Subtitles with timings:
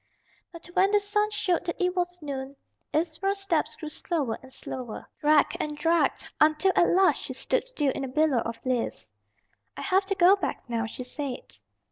[0.51, 2.55] But when the sun showed that it was noon,
[2.91, 7.91] Ivra's steps grew slower and slower, dragged and dragged, until at last she stood still
[7.91, 9.13] in a billow of leaves.
[9.77, 11.55] "I have to go back now," she said.